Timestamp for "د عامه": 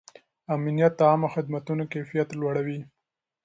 0.97-1.27